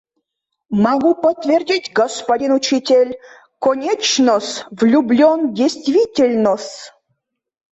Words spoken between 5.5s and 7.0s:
действительно-с.